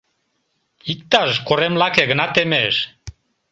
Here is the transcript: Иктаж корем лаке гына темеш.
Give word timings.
Иктаж 0.91 1.31
корем 1.47 1.73
лаке 1.81 2.03
гына 2.11 2.25
темеш. 2.33 2.75